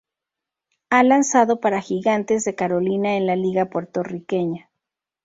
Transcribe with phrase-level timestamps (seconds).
[0.89, 4.71] Ha lanzado para Gigantes de Carolina en la Liga Puertorriqueña.